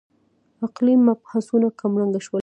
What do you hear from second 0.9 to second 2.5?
مبحثونه کمرنګه شول.